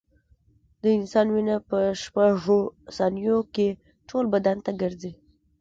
د 0.81 0.83
انسان 0.97 1.27
وینه 1.35 1.55
په 1.69 1.79
شپږو 2.01 2.59
ثانیو 2.97 3.37
کې 3.53 3.67
ټول 4.09 4.25
بدن 4.33 4.57
ګرځي. 4.81 5.11